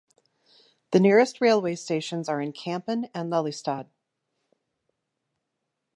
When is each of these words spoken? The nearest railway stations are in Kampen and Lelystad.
The 0.93 0.99
nearest 0.99 1.39
railway 1.41 1.75
stations 1.75 2.27
are 2.27 2.41
in 2.41 2.53
Kampen 2.53 3.11
and 3.13 3.31
Lelystad. 3.31 3.85